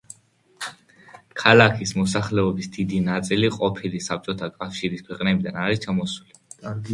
[1.41, 6.35] ქალაქის მოსახლეობის დიდი ნაწილი ყოფილი საბჭოთა კავშირის ქვეყნებიდან არის ჩასული.